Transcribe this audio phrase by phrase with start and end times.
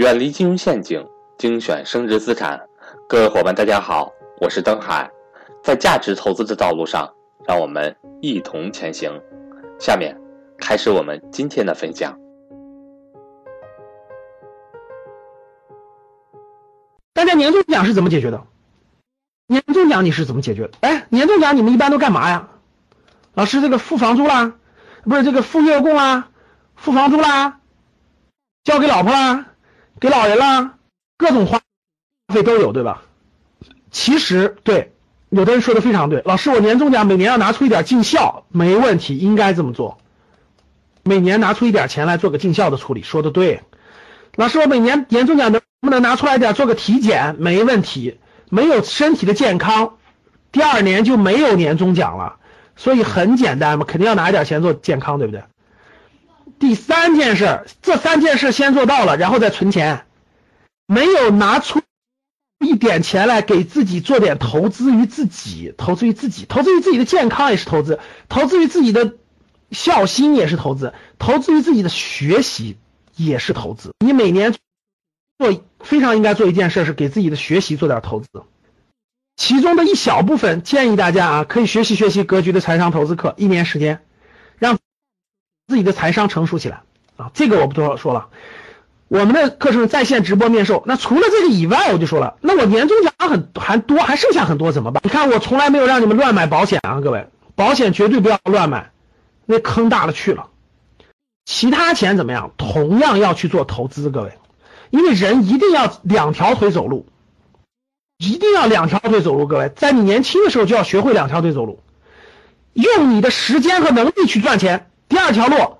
[0.00, 2.58] 远离金融陷阱，精选升值资产。
[3.06, 5.10] 各位伙伴，大家好，我是登海，
[5.62, 7.06] 在价值投资的道路上，
[7.46, 9.12] 让我们一同前行。
[9.78, 10.18] 下面
[10.56, 12.18] 开始我们今天的分享。
[17.12, 18.42] 大家年终奖是怎么解决的？
[19.48, 20.70] 年终奖你是怎么解决的？
[20.80, 22.48] 哎，年终奖你们一般都干嘛呀？
[23.34, 24.54] 老师，这个付房租啦，
[25.04, 26.30] 不是这个付月供啦，
[26.74, 27.60] 付房租啦，
[28.64, 29.48] 交给老婆啦，
[29.98, 30.74] 给老人啦，
[31.16, 31.60] 各种花
[32.32, 33.02] 费都有，对吧？
[33.90, 34.92] 其实对，
[35.30, 39.98] 有的人说的非常对，老师，我年终奖每年要拿出一点尽孝，没问题，应该这么做。
[41.02, 43.62] 每年拿出一点钱来做个尽孝的处理，说的对。
[44.36, 47.34] 老师，我每年年终奖能不能拿出来点做个体检？
[47.38, 48.18] 没问题，
[48.48, 49.98] 没有身体的健康，
[50.52, 52.36] 第二年就没有年终奖了。
[52.76, 55.42] 所以很简单嘛，肯定要拿一点钱做健康，对不对？
[56.70, 60.06] 第三件事，这三件事先做到了，然后再存钱。
[60.86, 61.82] 没有拿出
[62.60, 69.14] 一点钱来给自己做点投资于自己，投资于自己，投资于自己的健康也是投资，投资于自己的
[69.72, 72.76] 孝心也是投资，投资于自己的学习
[73.16, 73.92] 也是投资。
[73.98, 74.54] 你每年
[75.40, 78.28] 做非常应该做一件事，是给自己的学习做点投资。
[79.36, 84.02] 其中的一小部分建议大家啊，可以学习学习格局的财商投资课，一年时间，
[85.70, 86.82] 自己的财商成熟起来
[87.16, 87.30] 啊。
[87.32, 88.26] 这个我不多说了。
[89.08, 90.82] 我们的课程在线直播面授。
[90.84, 95.00] 那除了这个以外，我就说了，那我年终奖很还多，还剩下很多怎么办？
[95.02, 98.90] 你看我从来没有让你们乱买保险啊，各位，保险绝对不要乱买，
[99.46, 100.48] 那坑大了去了。
[101.46, 102.52] 其他钱怎么样？
[102.58, 104.32] 同样要去做投资，各位，
[104.90, 107.06] 因为人一定要两条腿走路。
[108.18, 111.80] 一定要两条腿走路，各位，在你年轻的时候就要学会两条腿走路，
[112.74, 114.89] 用你的时间和能力去赚钱。
[115.10, 115.78] 第二条路，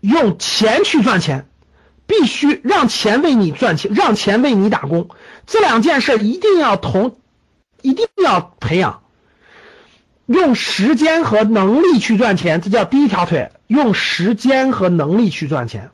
[0.00, 1.46] 用钱去赚钱，
[2.06, 5.10] 必须让钱为你赚钱，让钱为你打工。
[5.44, 7.18] 这两件事一定要同，
[7.82, 9.02] 一定要培养。
[10.24, 15.90] 用时间和能力去赚钱，这叫第一条腿，用时间和能力去赚钱。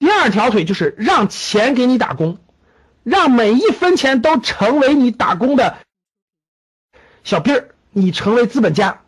[0.00, 2.38] 第二条腿就是让钱给你打工。
[3.04, 5.78] 让每一分钱都成为你打工的
[7.24, 9.02] 小兵儿，你成为资本家，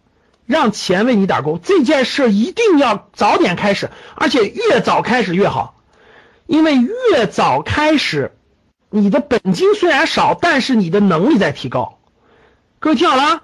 [0.46, 5.76] 让钱为你打工这件事一定要早点开始，而且越早开始越好，
[6.46, 8.32] 因为越早开始，
[8.90, 11.98] 你的本金虽然少，但是你的能力在提高。
[12.78, 13.42] 各位听好了，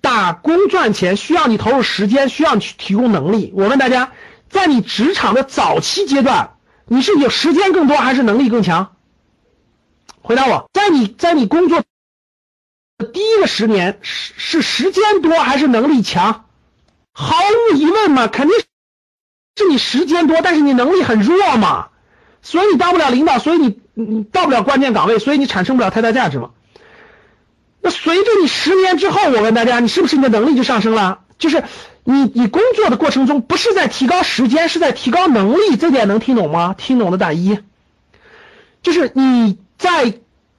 [0.00, 3.52] 打工赚钱需要你投入时间，需要你去提供能力。
[3.54, 4.12] 我问大家，
[4.48, 8.96] 在你职场的早期阶段，你是有时间更多还是能力更强？
[10.22, 11.82] 回答我，在你在你工作
[12.98, 16.46] 第一个十年是是时间多还是能力强？
[17.12, 17.36] 毫
[17.70, 21.90] 无疑问嘛，肯定是你时间多，但是你能力很弱嘛，
[22.42, 26.50] 所以你当不了领导，所以你你到不了关键岗位，所以你产生不了太大价值嘛。
[27.80, 31.20] 那随着你十年之后，我问大家，你是不是你的能力就上升了？
[31.38, 31.62] 就是
[32.02, 36.74] 你你工作的过程中，不是在提高时间，是在提高能力，这点能听懂吗？
[36.76, 37.60] 听懂的打一。
[38.82, 39.58] 就是你。
[39.78, 40.12] 在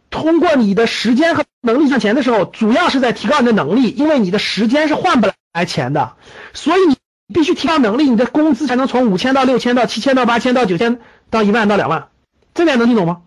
[0.09, 6.13] 通过你的时间和能力赚钱的时候，主要是在提高你的能力，因为你的时间是换不来钱的，
[6.53, 6.97] 所以你
[7.33, 10.99] 必须提高能力，你的工资才能从五千到六千到七千到八千到九千
[11.29, 12.07] 到一万到两万，
[12.53, 13.21] 这点能听懂吗？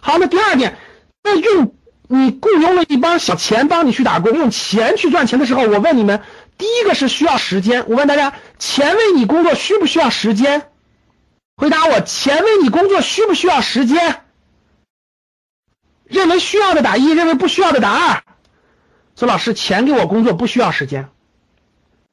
[0.00, 0.76] 好，那第二点，
[1.22, 1.74] 那用
[2.08, 6.22] 你雇佣了一帮小钱帮你去打工，用钱去赚钱的时候，我问你们，
[6.58, 10.68] 第一个是需要时间，我问大家，钱为你工作需不需要时间？
[11.56, 14.21] 回答我，钱为你工作需不需要时间？
[16.12, 18.22] 认为需要的打一，认为不需要的打二。
[19.16, 21.08] 说老师，钱给我工作不需要时间。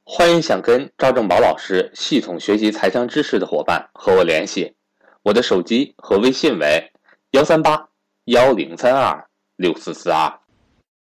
[0.05, 4.73] 欢迎想跟赵正宝老师系统学习财商知识的伙伴和我联系，
[5.21, 6.91] 我的手机和微信为
[7.31, 7.89] 幺三八
[8.23, 9.25] 幺零三二
[9.57, 10.39] 六四四二。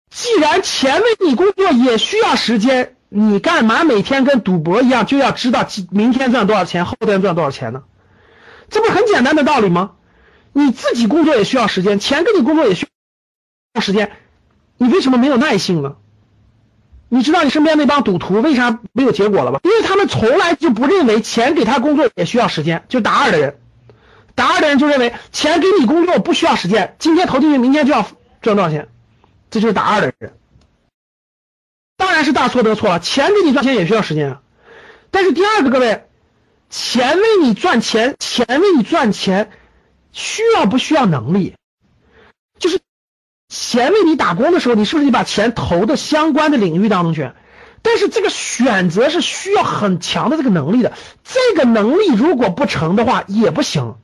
[0.09, 7.83] 既然钱为你工作也需要时间，你干嘛每天跟赌博一样，就要知道明天赚多少钱，后天赚多少钱呢？
[8.69, 9.91] 这不是很简单的道理吗？
[10.57, 12.87] 你自己工作也需要时间，钱给你工作也需
[13.75, 14.11] 要时间，
[14.77, 15.97] 你为什么没有耐性呢？
[17.09, 19.59] 你知道你身边那帮赌徒为啥没有结果了吧？
[19.63, 23.59] 因为他们从来就不认为钱给他工作也需要时间，就打二的人，
[24.33, 28.07] 打二的人就认为钱给你工作不需要时间，今天投进去，明天就要
[28.41, 28.87] 赚多少钱，
[29.51, 30.33] 这就是打二的人。
[31.97, 34.41] 当然是大错特错了，钱给你赚钱也需要时间啊。
[35.11, 36.07] 但是第二个，各位，
[36.71, 39.51] 钱为你赚钱，钱为你赚钱。
[40.17, 41.53] 需要不需要能力？
[42.57, 42.79] 就是
[43.49, 47.31] 钱为你打工的时候，你是不是你把钱投到相关的领域当中去？
[47.83, 50.93] 但是这个选择是需要很强的这个能力的，
[51.23, 53.95] 这个能力如果不成的话也不行。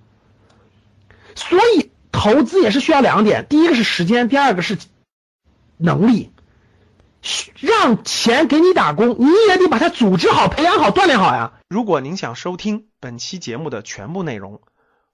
[1.33, 4.77] 所以投资也是需要两点，第一个是时间，第二个是
[5.77, 6.29] 能力。
[7.57, 11.53] 让钱给你打工，你也得把它组织好、培养好、锻炼好呀。
[11.69, 14.61] 如果您想收听本期节目的全部内容，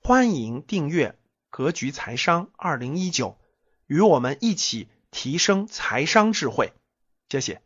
[0.09, 1.09] 欢迎订阅
[1.51, 3.27] 《格局财商二零一九》，
[3.85, 6.73] 与我们一起提升财商智慧。
[7.29, 7.61] 谢谢。